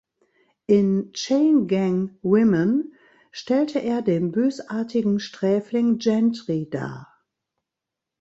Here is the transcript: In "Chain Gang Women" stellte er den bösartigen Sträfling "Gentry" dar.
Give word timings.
In 0.67 1.11
"Chain 1.13 1.67
Gang 1.67 2.17
Women" 2.23 2.93
stellte 3.31 3.77
er 3.83 4.01
den 4.01 4.31
bösartigen 4.31 5.19
Sträfling 5.19 5.99
"Gentry" 5.99 6.67
dar. 6.67 7.23